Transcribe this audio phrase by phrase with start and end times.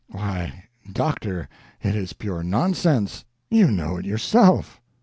[0.07, 1.47] "Why, doctor,
[1.79, 4.81] it is pure nonsense; you know it yourself.